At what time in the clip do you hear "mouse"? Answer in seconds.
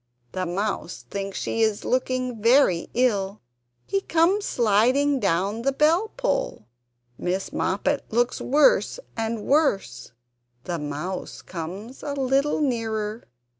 0.47-1.05, 10.79-11.43